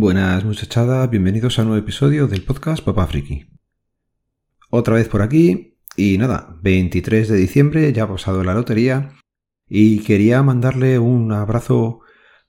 [0.00, 3.50] Buenas muchachada, bienvenidos a un nuevo episodio del podcast Papá Friki.
[4.70, 9.10] Otra vez por aquí y nada, 23 de diciembre, ya ha pasado la lotería
[9.68, 12.00] y quería mandarle un abrazo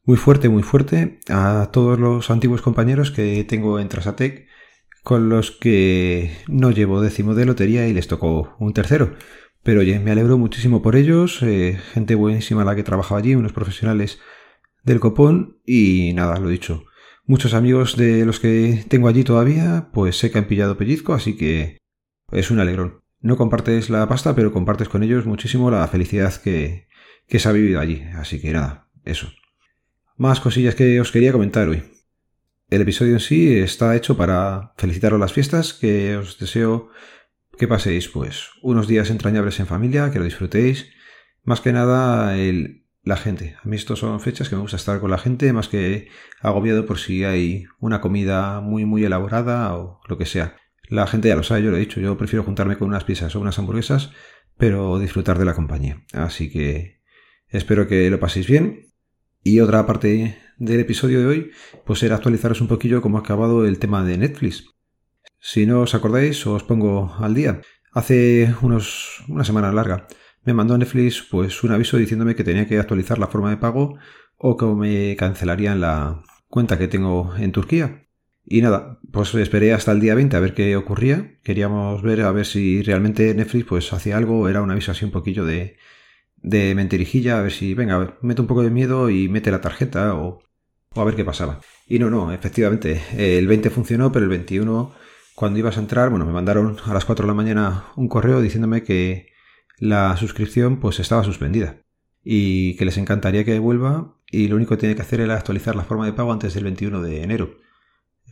[0.06, 4.48] muy fuerte, muy fuerte a todos los antiguos compañeros que tengo en Trasatec
[5.04, 9.18] con los que no llevo décimo de lotería y les tocó un tercero.
[9.62, 13.52] Pero oye, me alegro muchísimo por ellos, eh, gente buenísima la que trabajaba allí, unos
[13.52, 14.20] profesionales
[14.86, 16.86] del copón y nada, lo dicho
[17.26, 21.38] Muchos amigos de los que tengo allí todavía, pues sé que han pillado pellizco, así
[21.38, 21.78] que
[22.32, 23.02] es un alegrón.
[23.20, 26.88] No compartes la pasta, pero compartes con ellos muchísimo la felicidad que,
[27.28, 28.04] que se ha vivido allí.
[28.16, 29.32] Así que nada, eso.
[30.18, 31.84] Más cosillas que os quería comentar hoy.
[32.70, 36.90] El episodio en sí está hecho para felicitaros las fiestas, que os deseo
[37.58, 40.88] que paséis pues unos días entrañables en familia, que lo disfrutéis.
[41.44, 43.56] Más que nada el la gente.
[43.64, 46.10] A mí estos son fechas que me gusta estar con la gente más que
[46.42, 50.58] agobiado por si hay una comida muy muy elaborada o lo que sea.
[50.88, 53.36] La gente ya lo sabe, yo lo he dicho, yo prefiero juntarme con unas pizzas
[53.36, 54.12] o unas hamburguesas,
[54.58, 56.04] pero disfrutar de la compañía.
[56.14, 57.02] Así que
[57.48, 58.88] espero que lo paséis bien.
[59.44, 61.52] Y otra parte del episodio de hoy,
[61.86, 64.66] pues era actualizaros un poquillo cómo ha acabado el tema de Netflix.
[65.40, 67.62] Si no os acordáis, os pongo al día.
[67.94, 70.08] Hace unos, una semana larga
[70.44, 73.98] me mandó Netflix pues un aviso diciéndome que tenía que actualizar la forma de pago
[74.38, 78.08] o que me cancelarían la cuenta que tengo en Turquía.
[78.44, 81.38] Y nada, pues esperé hasta el día 20 a ver qué ocurría.
[81.44, 85.12] Queríamos ver a ver si realmente Netflix pues hacía algo, era un aviso así un
[85.12, 85.78] poquillo de,
[86.38, 90.16] de mentirijilla, a ver si, venga, mete un poco de miedo y mete la tarjeta
[90.16, 90.42] o,
[90.94, 91.62] o a ver qué pasaba.
[91.88, 94.92] Y no, no, efectivamente, el 20 funcionó, pero el 21,
[95.36, 98.42] cuando ibas a entrar, bueno, me mandaron a las 4 de la mañana un correo
[98.42, 99.31] diciéndome que,
[99.82, 101.82] la suscripción pues estaba suspendida
[102.24, 105.76] y que les encantaría que vuelva y lo único que tiene que hacer era actualizar
[105.76, 107.58] la forma de pago antes del 21 de enero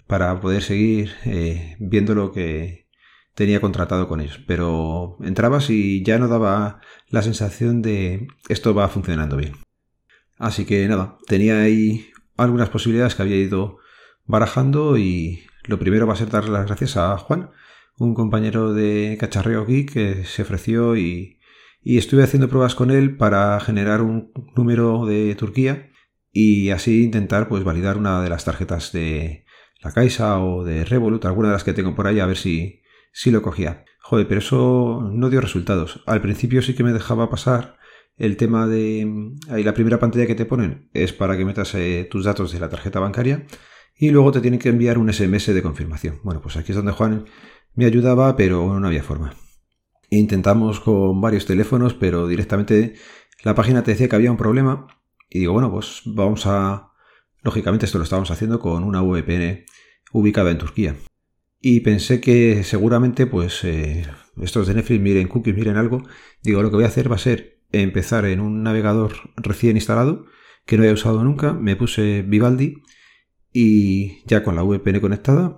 [0.05, 2.87] para poder seguir eh, viendo lo que
[3.33, 4.39] tenía contratado con ellos.
[4.45, 9.53] Pero entrabas y ya no daba la sensación de esto va funcionando bien.
[10.37, 13.79] Así que nada, tenía ahí algunas posibilidades que había ido
[14.25, 17.49] barajando y lo primero va a ser darle las gracias a Juan,
[17.97, 21.38] un compañero de cacharreo aquí que se ofreció y
[21.81, 25.89] y estuve haciendo pruebas con él para generar un número de Turquía
[26.31, 29.45] y así intentar pues validar una de las tarjetas de
[29.81, 32.81] la Caixa o de Revolut, alguna de las que tengo por ahí a ver si,
[33.13, 33.85] si lo cogía.
[34.01, 36.03] Joder, pero eso no dio resultados.
[36.05, 37.77] Al principio sí que me dejaba pasar
[38.17, 42.07] el tema de ahí la primera pantalla que te ponen es para que metas eh,
[42.11, 43.45] tus datos de la tarjeta bancaria
[43.95, 46.19] y luego te tienen que enviar un SMS de confirmación.
[46.23, 47.25] Bueno, pues aquí es donde Juan
[47.75, 49.33] me ayudaba, pero no había forma.
[50.09, 52.95] Intentamos con varios teléfonos, pero directamente
[53.43, 54.87] la página te decía que había un problema.
[55.29, 56.91] Y digo, bueno, pues vamos a...
[57.41, 59.65] Lógicamente esto lo estábamos haciendo con una VPN
[60.11, 60.95] ubicada en Turquía.
[61.61, 64.05] Y pensé que seguramente, pues, eh,
[64.41, 66.03] estos de Netflix miren cookies, miren algo.
[66.41, 70.25] Digo, lo que voy a hacer va a ser empezar en un navegador recién instalado,
[70.65, 71.53] que no había usado nunca.
[71.53, 72.81] Me puse Vivaldi
[73.53, 75.57] y ya con la VPN conectada,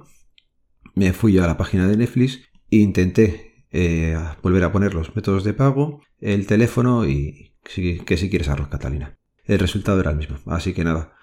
[0.95, 5.43] me fui a la página de Netflix e intenté eh, volver a poner los métodos
[5.43, 9.17] de pago, el teléfono y que si quieres arroz Catalina.
[9.45, 10.37] El resultado era el mismo.
[10.45, 11.13] Así que nada,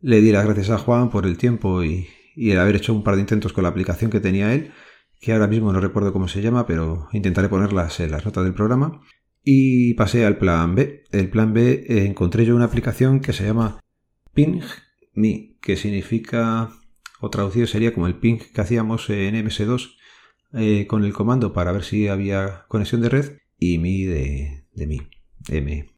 [0.00, 3.14] le di las gracias a Juan por el tiempo y, el haber hecho un par
[3.14, 4.72] de intentos con la aplicación que tenía él,
[5.20, 8.54] que ahora mismo no recuerdo cómo se llama, pero intentaré ponerlas en las notas del
[8.54, 9.00] programa.
[9.42, 11.04] Y pasé al plan B.
[11.12, 13.80] El plan B eh, encontré yo una aplicación que se llama
[14.34, 14.60] Ping
[15.14, 16.70] Me, que significa,
[17.20, 19.95] o traducido sería como el ping que hacíamos en MS2
[20.56, 24.86] eh, con el comando para ver si había conexión de red y mi de, de
[24.86, 25.02] mi,
[25.48, 25.90] M.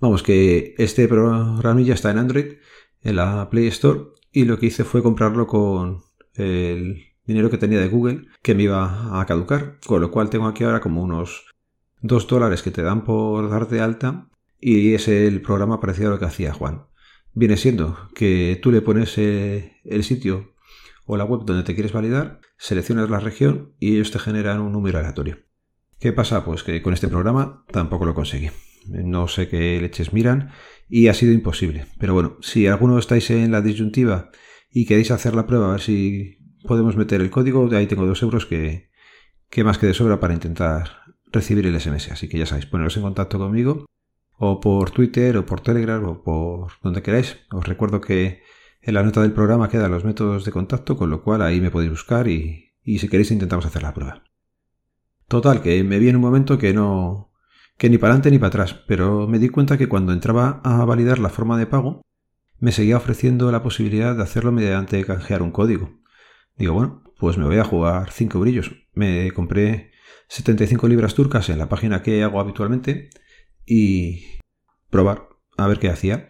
[0.00, 2.54] Vamos, que este programilla está en Android,
[3.02, 4.00] en la Play Store,
[4.32, 6.02] y lo que hice fue comprarlo con
[6.34, 10.46] el dinero que tenía de Google que me iba a caducar, con lo cual tengo
[10.46, 11.46] aquí ahora como unos
[12.02, 14.28] 2 dólares que te dan por dar de alta
[14.60, 16.86] y es el programa parecido a lo que hacía Juan.
[17.34, 20.54] Viene siendo que tú le pones eh, el sitio
[21.08, 24.72] o la web donde te quieres validar, seleccionas la región y ellos te generan un
[24.72, 25.38] número aleatorio.
[25.98, 26.44] ¿Qué pasa?
[26.44, 28.50] Pues que con este programa tampoco lo conseguí.
[28.86, 30.50] No sé qué leches miran
[30.86, 31.86] y ha sido imposible.
[31.98, 34.30] Pero bueno, si alguno estáis en la disyuntiva
[34.70, 38.06] y queréis hacer la prueba a ver si podemos meter el código, de ahí tengo
[38.06, 38.90] dos euros que,
[39.48, 40.90] que más que de sobra para intentar
[41.32, 42.12] recibir el SMS.
[42.12, 43.86] Así que ya sabéis, poneros en contacto conmigo
[44.36, 47.38] o por Twitter o por Telegram o por donde queráis.
[47.50, 48.42] Os recuerdo que
[48.80, 51.70] en la nota del programa quedan los métodos de contacto, con lo cual ahí me
[51.70, 54.24] podéis buscar y, si queréis intentamos hacer la prueba.
[55.26, 57.32] Total, que me vi en un momento que no...
[57.76, 60.84] que ni para adelante ni para atrás, pero me di cuenta que cuando entraba a
[60.84, 62.02] validar la forma de pago,
[62.58, 66.00] me seguía ofreciendo la posibilidad de hacerlo mediante canjear un código.
[66.56, 68.72] Digo, bueno, pues me voy a jugar 5 brillos.
[68.94, 69.92] Me compré
[70.28, 73.10] 75 libras turcas en la página que hago habitualmente
[73.64, 74.40] y
[74.90, 76.28] probar a ver qué hacía.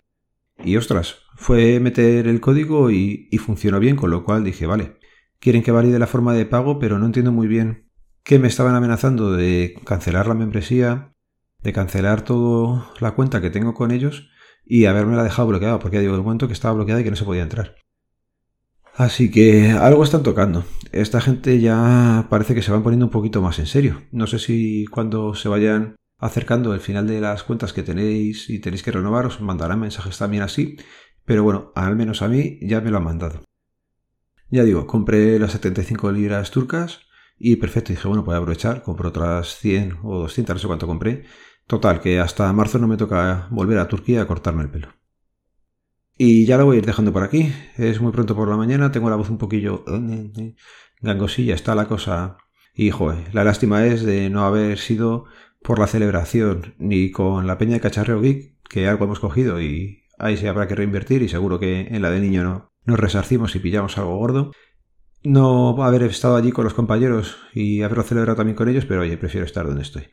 [0.64, 4.99] Y ostras, fue meter el código y, funcionó bien, con lo cual dije, vale,
[5.38, 7.88] quieren que valide la forma de pago, pero no entiendo muy bien
[8.25, 11.14] que me estaban amenazando de cancelar la membresía,
[11.62, 14.31] de cancelar toda la cuenta que tengo con ellos
[14.66, 17.10] y haberme la dejado bloqueada, porque ya digo, de momento que estaba bloqueada y que
[17.10, 17.76] no se podía entrar.
[18.94, 20.64] Así que algo están tocando.
[20.90, 24.02] Esta gente ya parece que se van poniendo un poquito más en serio.
[24.10, 28.59] No sé si cuando se vayan acercando el final de las cuentas que tenéis y
[28.59, 30.76] tenéis que renovar os mandarán mensajes también así,
[31.25, 33.43] pero bueno, al menos a mí ya me lo han mandado.
[34.50, 37.00] Ya digo, compré las 75 libras turcas
[37.38, 40.87] y perfecto, dije, bueno, voy a aprovechar, compro otras 100 o 200, no sé cuánto
[40.87, 41.25] compré.
[41.67, 44.88] Total, que hasta marzo no me toca volver a Turquía a cortarme el pelo.
[46.17, 47.53] Y ya lo voy a ir dejando por aquí.
[47.76, 49.85] Es muy pronto por la mañana, tengo la voz un poquillo
[51.00, 52.38] gangosilla, está la cosa.
[52.75, 55.26] Y joder, la lástima es de no haber sido
[55.62, 60.05] por la celebración ni con la peña de cacharreo geek, que algo hemos cogido y
[60.19, 63.55] ahí se habrá que reinvertir y seguro que en la de niño no nos resarcimos
[63.55, 64.52] y pillamos algo gordo.
[65.22, 69.19] No haber estado allí con los compañeros y haberlo celebrado también con ellos, pero oye,
[69.19, 70.08] prefiero estar donde estoy.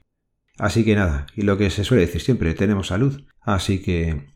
[0.58, 3.24] Así que nada, y lo que se suele decir siempre, tenemos salud.
[3.42, 4.36] Así que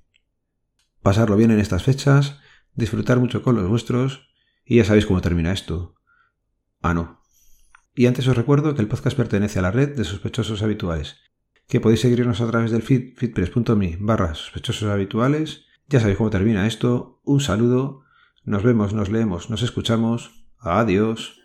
[1.01, 2.39] pasarlo bien en estas fechas,
[2.75, 4.29] disfrutar mucho con los vuestros,
[4.65, 5.95] y ya sabéis cómo termina esto.
[6.81, 7.18] Ah, no.
[7.99, 11.17] Y antes os recuerdo que el podcast pertenece a la red de sospechosos habituales,
[11.67, 15.65] que podéis seguirnos a través del feed feedpress.me barra sospechosos habituales.
[15.89, 17.19] Ya sabéis cómo termina esto.
[17.25, 18.05] Un saludo.
[18.45, 21.38] Nos vemos, nos leemos, nos escuchamos Adiós.